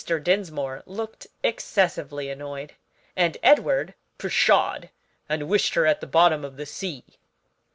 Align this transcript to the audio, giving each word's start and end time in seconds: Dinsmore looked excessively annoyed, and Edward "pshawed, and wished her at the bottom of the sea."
Dinsmore 0.23 0.81
looked 0.87 1.27
excessively 1.43 2.31
annoyed, 2.31 2.73
and 3.15 3.37
Edward 3.43 3.93
"pshawed, 4.17 4.89
and 5.29 5.47
wished 5.47 5.75
her 5.75 5.85
at 5.85 6.01
the 6.01 6.07
bottom 6.07 6.43
of 6.43 6.57
the 6.57 6.65
sea." 6.65 7.19